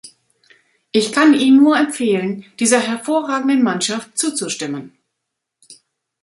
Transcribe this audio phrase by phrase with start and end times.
[0.91, 4.97] Ich kann Ihnen nur empfehlen, dieser hervorragenden Mannschaft zuzustimmen!